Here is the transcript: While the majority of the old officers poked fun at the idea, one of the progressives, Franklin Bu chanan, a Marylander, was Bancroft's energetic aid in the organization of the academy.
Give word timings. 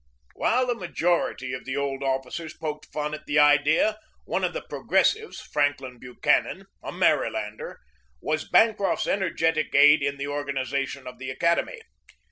While 0.33 0.65
the 0.65 0.73
majority 0.73 1.53
of 1.53 1.63
the 1.63 1.77
old 1.77 2.01
officers 2.01 2.55
poked 2.57 2.87
fun 2.87 3.13
at 3.13 3.27
the 3.27 3.37
idea, 3.37 3.99
one 4.25 4.43
of 4.43 4.51
the 4.51 4.63
progressives, 4.63 5.39
Franklin 5.39 5.99
Bu 5.99 6.15
chanan, 6.23 6.65
a 6.81 6.91
Marylander, 6.91 7.75
was 8.19 8.49
Bancroft's 8.49 9.05
energetic 9.05 9.75
aid 9.75 10.01
in 10.01 10.17
the 10.17 10.25
organization 10.27 11.05
of 11.05 11.19
the 11.19 11.29
academy. 11.29 11.83